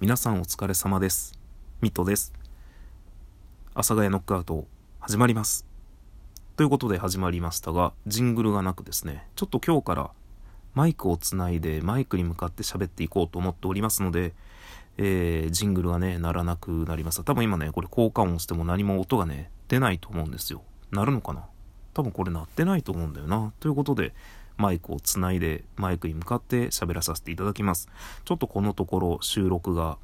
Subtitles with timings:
[0.00, 1.36] 皆さんお疲れ様です。
[1.80, 2.32] ミットです。
[3.74, 4.64] 阿佐ヶ谷ノックアウト
[5.00, 5.66] 始まります。
[6.56, 10.10] ということで始まりましたが、ジングルがなくですね、ちょっと今日から
[10.74, 14.34] マイクをつないでマイクに向かって喋っていこうと思っておりますので、
[14.98, 17.24] えー、ジングルがね、鳴らなくなりました。
[17.24, 20.62] 多分今ね、これ効果音しても何も音がね、出ないと思うんですよ。
[20.92, 21.44] 鳴るのかな？
[21.94, 23.52] 多分これ鳴ってないと思うんだよな。
[23.58, 24.14] ということで、
[24.58, 27.88] マイクをつないでマイクに向かって喋らさせていただきます。
[28.24, 29.96] ちょっとこのところ収録が、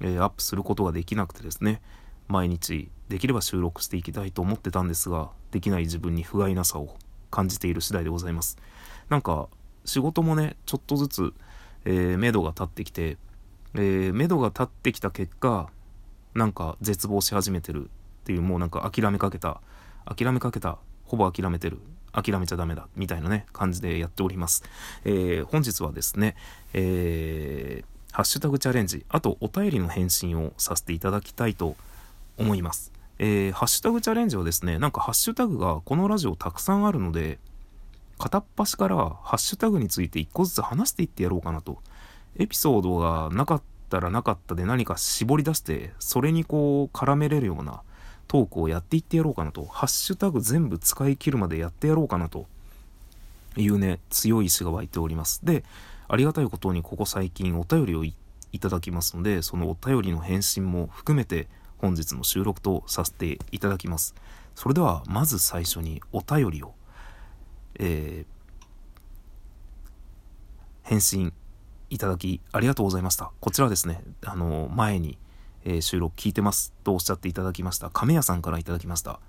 [0.00, 1.82] えー、アップすることができなくてですね、
[2.28, 6.96] 毎日できれば収録していきたいと思ってたんですが、できない自分に不甲斐なさを
[7.30, 8.56] 感じている次第でございます。
[9.08, 9.48] なんか
[9.84, 11.34] 仕事もね、ちょっとずつ、
[11.84, 13.16] えー、目処が立ってきて、
[13.74, 15.70] えー、目処が立ってきた結果、
[16.34, 17.88] なんか絶望し始めてるっ
[18.24, 19.60] ていう、もうなんか諦めかけた、
[20.04, 21.80] 諦めかけた、ほぼ諦めてる
[22.12, 24.64] 諦めちゃダメだみたいなね感じでやっております、
[25.04, 26.36] えー、本日はですね、
[26.72, 31.76] えー、ハッシュタグチャレンジあとお便りの返信をさせていただきたいと
[32.36, 32.92] 思います。
[33.20, 37.38] えー、ハッシュタグチャレンジはですねなんかハッシュタグがこのラジオたくさんあるので
[38.16, 41.78] 片っ端からハッシュタグについて一個ずつ話していってやろうかなと。
[42.36, 47.82] エピソードがなかったらなかったで何か絞り出してそれにこう絡めれるような
[48.28, 52.46] トークをやっていってやろうかなと、ハッシュタグ全部使い切るまでやってやろうかなと
[53.56, 55.44] いうね、強い意志が湧いております。
[55.44, 55.64] で、
[56.06, 58.14] ありがたいことにここ最近お便りをい
[58.60, 61.48] ただきますので、そのお便りの返信も含めて
[61.78, 64.14] 本日の収録とさせていただきます。
[64.54, 66.74] それでは、まず最初にお便りを、
[67.78, 71.32] えー、返信
[71.90, 73.30] いただきありがとうございました。
[73.40, 75.16] こちらですね、あの、前に、
[75.70, 77.90] え、収録聞いてますとおっしゃっていただきました。
[77.90, 79.20] 亀屋さんからいただきました。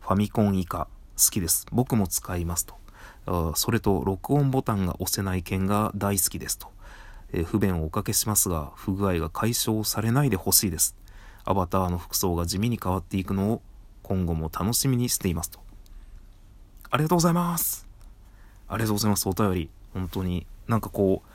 [0.00, 1.66] ファミコン以下好きです。
[1.70, 3.54] 僕も使いますと。
[3.54, 6.66] それと録音ボタンが押せない件が大好きですと。
[7.32, 10.96] えー、不便をおかけしますが、不具合が解消されないでほしいです。
[11.44, 13.62] アバターの服装が地味に変わっていくのを
[14.02, 15.60] 今後も楽しみにしていますと。
[16.90, 17.86] ありがとうございます。
[18.68, 19.28] ありがとうございます。
[19.28, 19.70] お便り。
[19.92, 20.44] 本当に。
[20.66, 21.28] なんかこう、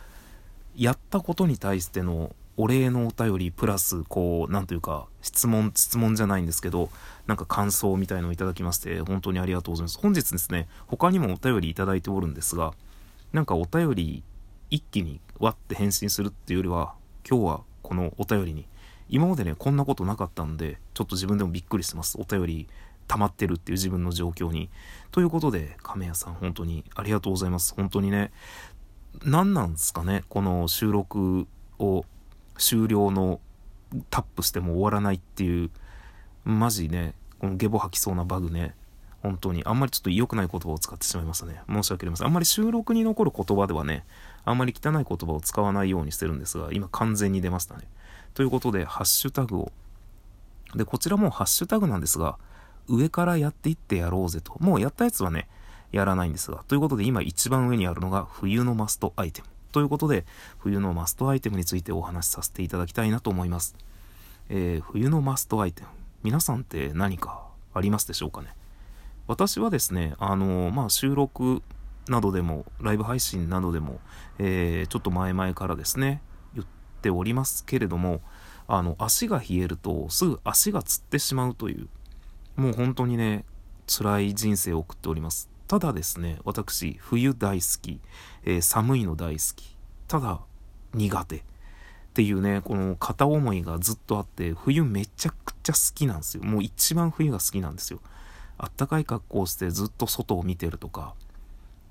[0.75, 6.89] やったことに対してのお礼のお便りプラス、こう、なんというか、質問、質問じゃないんですけど、
[7.25, 9.97] なんか感想みたいのをいただきまして、本当にありがとうございます。
[9.97, 12.73] 本日ですね、他にもお便りいただいておるんですが、
[13.31, 14.23] なんかお便り
[14.69, 18.67] 一気にわって返信するっていうよりは、今日はこのお便りに、
[19.07, 22.17] 今までね、こんなことなかったんで、ちょっと自分でもびっくりしてます。
[22.19, 22.67] お便り
[23.07, 24.69] 溜まってるっていう自分の状況に。
[25.11, 27.73] ということで、亀屋さん本当にありがとうございます。
[27.73, 28.33] 本当にね、
[29.23, 31.47] 何なんですかね、この収録
[31.79, 32.03] を
[32.59, 33.39] 終了の
[34.09, 35.71] タップしても終わらないっていう、
[36.43, 38.75] マジね、このゲボ吐きそうなバグね、
[39.23, 41.61] 本当に、あんまりちょっと良くない言葉を使ってしまいましたね。
[41.67, 42.27] 申し訳ありません。
[42.27, 44.05] あんまり収録に残る言葉ではね、
[44.45, 47.83] あんまり汚い言葉を使わないようにしてるんですが、今完全に出ましたね。
[48.33, 49.71] ということで、ハッシュタグを。
[50.75, 52.37] で、こちらもハッシュタグなんですが、
[52.87, 54.55] 上からやっていってやろうぜと。
[54.59, 55.49] もうやったやつはね、
[55.91, 56.63] やらないんですが。
[56.67, 59.47] ということで、今一番上にあるのが冬のマストアイテム。
[59.71, 60.25] ということで、
[60.57, 63.75] 冬のマストアイテムについてお話しさせていただきたいなと思います。
[64.49, 65.87] えー、冬のマストアイテム。
[66.23, 68.55] 皆さんって何かありますでしょうかね？
[69.27, 71.61] 私はですね、あのー、まあ、収録
[72.07, 73.99] などでも、ライブ配信などでも、
[74.39, 76.21] えー、ちょっと前々からですね、
[76.55, 76.67] 言っ
[77.01, 78.21] ておりますけれども、
[78.67, 81.87] あの、足が冷えるとすぐ足がつってしまうという、
[82.55, 83.45] もう本当にね、
[83.87, 85.49] 辛い人生を送っております。
[85.69, 87.99] ただですね、私、冬大好き、
[88.43, 90.39] えー、寒いの大好き、ただ
[90.95, 91.41] 苦手っ
[92.15, 96.43] ていうね、この片思いがずっとあって、冬めちゃくちゃ好きなんですよ。
[96.43, 97.99] もう一番冬が好きなんですよ。
[98.57, 101.13] あったかい格好をしてずっと外を見てるとか、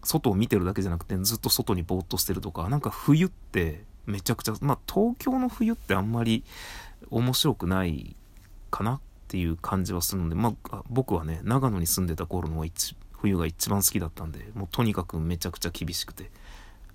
[0.03, 6.43] 外を見てるだけじゃなくてずっと外にぼーっとしてるとか、なんか冬ってめちゃくちゃ、まあ東京の冬ってあんまり
[7.11, 8.17] 面白くない
[8.73, 16.31] かなっていう感じはするので、まあ僕はね、長野に住んでた頃の一冬が一番好きだったんで、もうとにかくめちゃくちゃ厳しくて。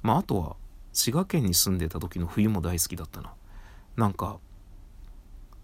[0.02, 0.56] まああとは、
[0.92, 3.34] 滋賀県に住んでた時の冬も大好きだったな。
[3.96, 4.40] なんか、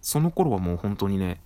[0.01, 1.41] その頃はもう本当にね、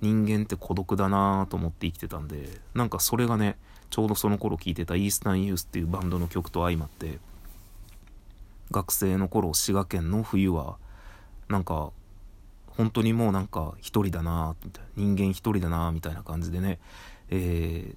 [0.00, 3.56] 人間って孤独だなぁと思って生きてたんで、なんかそれがね、
[3.90, 7.18] ちょうどその頃聴いてたイースタンユースっていうバンドの曲と相まって、
[8.70, 10.76] 学生の頃滋賀県の冬は、
[11.48, 11.92] なんか、
[12.66, 16.80] 本当にもうなんか一人だな、みたいな、人間一人だな、みたいな感じでね、
[17.30, 17.96] えー、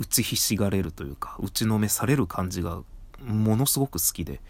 [0.00, 2.82] 打ちひしがれるというか、打ちのめされる感じが
[3.22, 4.40] ものすごく好きで、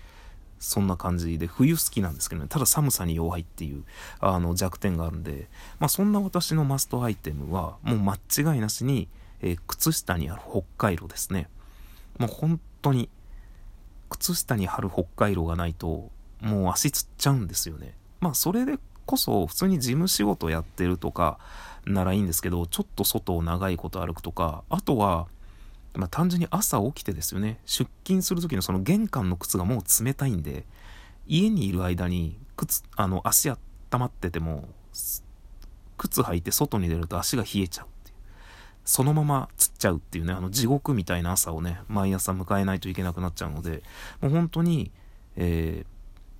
[0.61, 3.82] そんな感じで、冬好きなんですけどね、ただ寒さに弱いっていう、
[4.20, 5.49] あの、弱点があるんで、
[5.81, 9.08] まあそんな私のマストアイテムは、もう間違いなしに、
[9.41, 11.49] えー、靴下にある北海道ですね。
[12.19, 13.08] もう本当に、
[14.08, 16.11] 靴下に貼る北海道がないと、
[16.41, 17.94] もう足つっちゃうんですよね。
[18.20, 21.38] まあそれでこそ普通に事務仕事やってるとか
[21.85, 25.26] ならいいんですけどちょっと外を長いこと歩くとかあとは
[25.94, 27.58] まあ、単純に朝起きてですよね。
[27.66, 30.64] 出勤する時のその玄関の靴がもう冷たいんで
[31.26, 33.58] 家にいる間に靴あの足温
[33.92, 34.69] まってても
[35.96, 38.16] 靴履いて外に出ると足が冷えちゃうっていう。
[38.84, 43.82] そのままつっちゃうっていうねあの地獄みたいな朝をね毎朝迎えないといけなくなっちゃうので
[44.20, 44.90] もう本当に、
[45.37, 45.87] えー、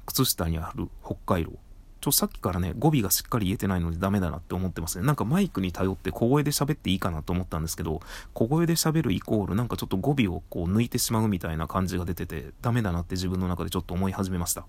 [0.06, 1.52] 靴下にある北海道
[2.00, 5.06] ちょ、さっきからね、語尾がしっかり言えてないのでダメだなって思ってますね。
[5.06, 8.00] なんかマイクに頼って小声で喋っていいかなと思ったんですけど、
[8.32, 14.64] 小声で喋るイコールなんかちょっと語尾をこう抜いてしまうみたいな感じが出てて、ダメだなって自分の中でちょっと思い始めました。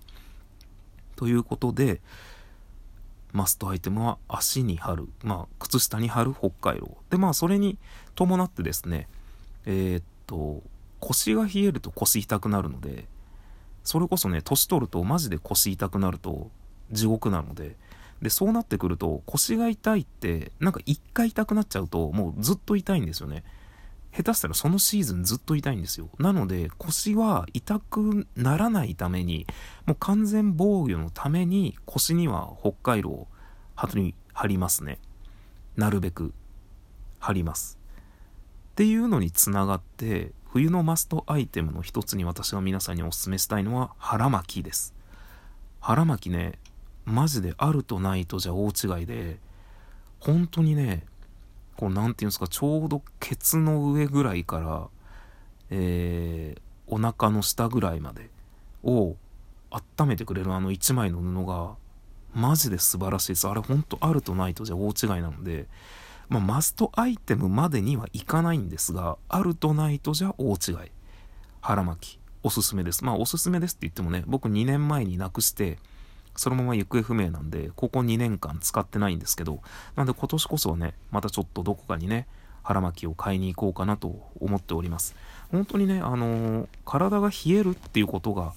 [1.16, 2.00] ということで、
[3.32, 6.98] マストアイテムは足に貼る、まあ、靴下に貼る北海道。
[7.08, 7.78] で、まあ、それに
[8.14, 9.08] 伴ってですね、
[9.64, 10.62] えー、っと、
[11.00, 13.06] 腰が冷えると腰痛くなるので、
[13.84, 16.50] それこそね、年取るとマジで腰痛くなると、
[16.92, 17.76] 地獄なので。
[18.22, 23.42] でそうなってくると腰が痛いってなんか一回痛くなっちゃうともうずっと痛いんですよね。
[24.14, 26.08] 下手したらそのシーズンずっと痛いんですよ。
[26.18, 29.46] なので腰は痛くならないために
[29.86, 33.28] もう完全防御のために腰には北海道を
[33.74, 34.98] 貼りますね。
[35.76, 36.32] なるべく
[37.18, 37.78] 貼ります。
[38.72, 44.94] っていうのにつながって冬のマストアイテムの一つに私が皆さんにお勧めしたいのは腹巻きです。
[45.80, 46.58] 腹巻きね
[47.04, 49.38] マジであるとないとじゃ大違いで
[50.20, 51.04] 本当にね
[51.76, 54.88] こう何て言うんですかちょうどケツの上ぐらいから
[55.74, 58.28] えー、お腹の下ぐらいまで
[58.84, 59.16] を
[59.70, 61.76] 温めてくれるあの1枚の布が
[62.34, 63.48] マジで素晴らしいです。
[63.48, 65.66] あれほんとあるとないとじゃ大違いなので
[66.28, 70.90] まあ、マストアイテムまでにはいかないんですがあるとないとじゃ大違い。
[71.60, 72.18] 腹巻き。
[72.42, 73.04] おすすめです。
[73.04, 75.78] まあおすすめですって言ってもね僕2年前になくして
[76.36, 79.60] そのまま行方不明なんで、ここ2年間使ってないんですけど、
[79.96, 82.26] なんで今年こそはね、またちょっとどこかにね、
[82.62, 85.14] 腹巻きを買いに行こうかなと思っております。
[85.50, 88.54] 本当にね、あのー、体が冷えるっていうことが、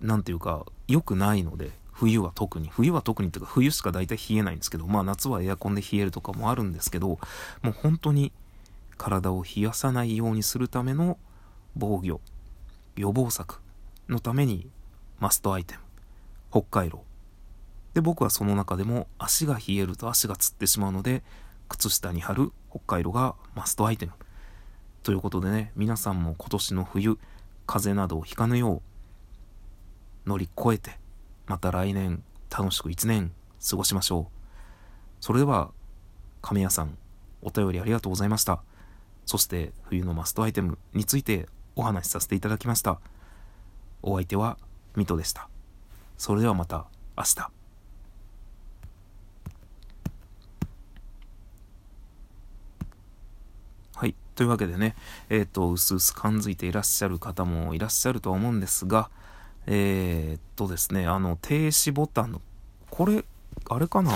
[0.00, 7.18] 何ていうか、良くないので、冬は特に、冬は特にっていうか、冬しか大体冷えないんですけど、まあ夏はエアコンで冷えるとかもあるんですけど、も
[7.64, 8.32] う本当に
[8.96, 11.18] 体を冷やさないようにするための
[11.74, 12.20] 防御、
[12.96, 13.60] 予防策
[14.08, 14.68] のために
[15.18, 15.80] マストアイテム。
[16.50, 17.02] 北海道。
[17.94, 21.22] で僕はその中でも足が冷えると足がつってしまうので
[21.68, 24.12] 靴下に貼る北海道がマストアイテム。
[25.02, 27.18] ということでね皆さんも今年の冬
[27.66, 28.82] 風邪などをひかぬよ
[30.26, 30.98] う乗り越えて
[31.46, 33.32] また来年楽しく1年
[33.68, 34.36] 過ごしましょう。
[35.20, 35.70] それでは
[36.42, 36.98] 亀屋さん
[37.40, 38.62] お便りありがとうございました。
[39.24, 43.00] そして冬のマストアイテムについてお話しさせていただきました。
[44.02, 44.58] お相手は
[44.96, 45.48] ミトでした。
[46.18, 47.50] それではまた明日。
[53.94, 54.14] はい。
[54.34, 54.94] というわけでね、
[55.30, 59.10] えっ、ー、と、うすうす感づいていらっしゃる方もいらっしゃるとは思うんですが、
[59.66, 62.42] えー、っとですね、あの、停止ボタンの、
[62.90, 63.24] これ、
[63.68, 64.12] あれかな？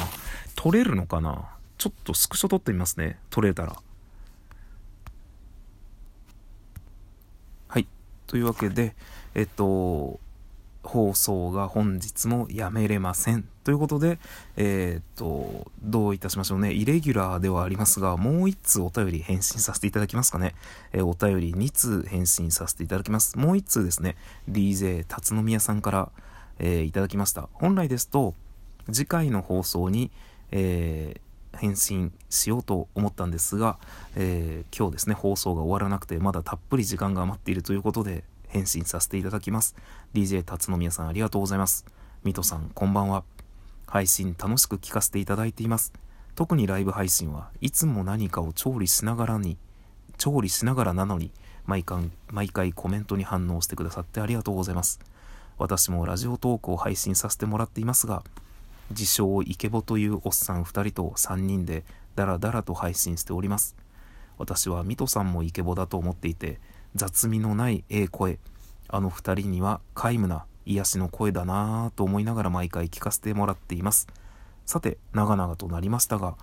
[0.55, 1.49] 取れるのかな？
[1.79, 3.19] ちょっとスクショ撮ってみますね。
[3.31, 3.77] 取れたら。
[7.69, 7.87] はい。
[8.27, 8.95] というわけで、
[9.35, 10.21] えっと、
[10.91, 13.45] 放送が本日もやめれません。
[13.63, 14.19] ということで、
[14.57, 16.73] えー、っと、どういたしましょうね。
[16.73, 20.57] イレギュラーではありますが、もう1通お便り返信させていただきますかね。
[20.93, 23.39] えー、お便り2通返信させていただきます。
[23.39, 24.17] もう1通ですね、
[24.51, 26.11] DJ 辰野宮さんから、
[26.59, 27.49] えー、いただきました。
[27.53, 28.35] 本来ですと、
[28.91, 30.11] 次回の放送に、
[30.51, 31.21] え
[31.53, 33.79] 返信しようと思ったんですが、
[34.17, 39.75] え今日ですね、放送が終わらなくて、まだたっぷり時間が余っているということで、返信させていただきます。
[40.13, 41.87] DJ 辰野宮さんありがとうございます。
[42.25, 43.25] ミトさんこんばんは。
[43.87, 45.93] 配信楽しく聞かせていただいています。
[46.35, 49.57] 特にライブ配信はいつも何かを調理しながらに、
[50.19, 51.33] 調理しながらなのに
[51.67, 55.01] 毎回毎回コメントに反応してくださってありがとうございます。
[55.59, 58.23] 私もラジオトークを配信させてもらっていますが、
[58.91, 61.85] 自称イケボというおっさん2人と3人で
[62.17, 63.77] ダラダラと配信しております。
[64.39, 66.61] 私はミトさんもイケボだと思っていて、
[66.95, 68.39] 雑味のないええ声。
[68.89, 74.09] あの二人には皆無な癒しの声だなぁと思いながら毎回聞かせてもらっています。
[74.67, 76.37] さて長々となりましたが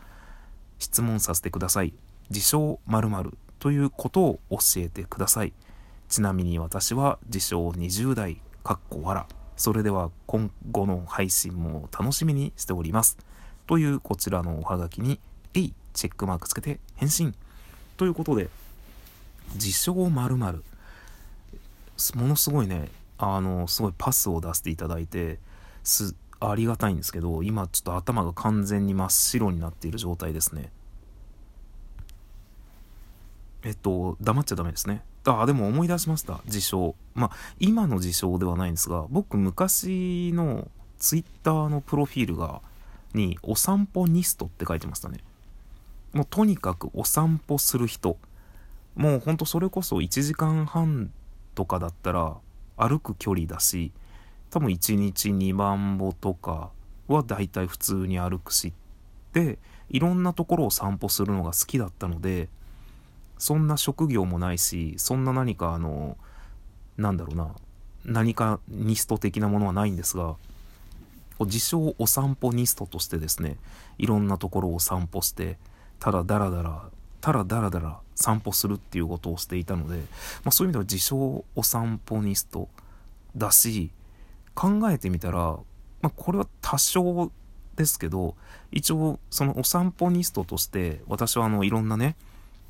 [0.79, 1.93] 質問させてください。
[2.29, 5.53] 自称〇〇ということを教えてください。
[6.09, 9.27] ちなみに私は自称20代かっこわら
[9.57, 13.17] それでは今後の配信も楽しみにしております。
[13.65, 15.19] というこちらのおはがきに
[15.53, 17.35] 「えい」チェックマークつけて返信。
[17.97, 18.49] ということで
[19.55, 20.53] 自称まるも
[22.27, 25.39] のすごいねあのすごいパスを出していただいて
[25.83, 30.69] すありがたいんですけど今ちょっと頭が完全に真っ白になっている状態ですね。
[33.63, 35.01] えっと黙っちゃダメですね。
[35.25, 36.41] あでも思い出しました。
[36.45, 36.95] 自称。
[37.15, 42.61] まあ今の自称ではないんですが僕昔のツイッターのプロフィールが
[43.13, 45.19] にお散歩ニストって書いてましたね。
[46.13, 48.17] もうとにかくお散歩する人。
[48.97, 51.11] もうほんとそれこそ1時間半
[51.53, 52.35] とかだったら
[52.75, 53.91] 歩く距離だし
[54.49, 56.71] 多分1日2万歩とか
[57.07, 58.73] はだいたい普通に歩くし
[59.33, 62.49] でいろんなところを散歩するのが好きだったので
[63.37, 66.17] そんな職業もないしそんな何かあの
[66.97, 67.51] なんだろうな
[68.03, 70.35] 何かニスト的なものはないんですが
[71.39, 73.57] 自称お散歩ニストとしてですね
[73.99, 75.59] いろんなところを散歩して
[75.99, 76.89] ただダラダラ
[77.21, 82.69] ただダラダラ散歩するっていうことをしていたので、まあ、そういう意味では自称お散歩ニスト
[83.35, 83.91] だし
[84.55, 85.61] 考えてみたら、ま
[86.03, 87.31] あ、これは多少
[87.75, 88.35] ですけど
[88.71, 92.15] 一応そのお散歩ニストとして私はあのいろんなね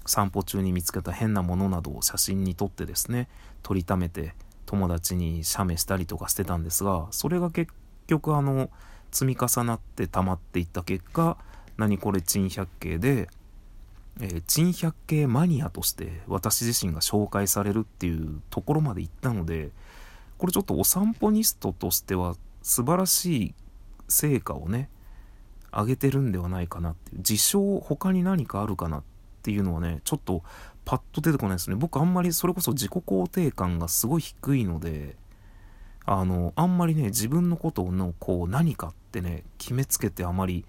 [0.06, 3.28] 散歩中に見つけた変なものなどを写真に撮ってですね
[3.64, 4.34] 撮りためて
[4.66, 7.72] 友達に写メしたりとかしてたんですがそれが結
[8.08, 8.70] 局あの
[9.12, 11.38] 積み重なって溜まっていった結果
[11.78, 13.30] 何これ珍百景で、
[14.20, 19.72] えー、珍百景マニアとして私自身が紹介されるっていうところまで行ったので
[20.38, 23.56] これちょっとお散歩ニストとしては素晴らしい
[24.08, 24.90] 成果をね
[25.72, 27.18] 上げてるんではないかなっていう。
[27.18, 29.04] 自称他に何かあるかなっ
[29.44, 30.44] ていうのはねちょっと
[30.86, 31.76] パッと出てこないですね。
[31.76, 35.16] 僕あんまりそれこそ自己肯定感がすごい低いので
[36.06, 40.66] あのあんまりね自分のことのこう何かってね決めつけてあまり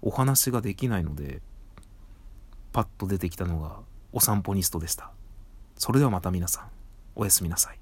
[0.00, 1.40] お話ができないので
[2.78, 3.80] パッと出てきたのが
[4.12, 5.10] お散歩ニストでした。
[5.74, 6.70] それではまた皆さん
[7.16, 7.78] おやすみなさい。